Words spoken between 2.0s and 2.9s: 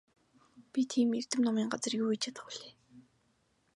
юу хийж чадах билээ?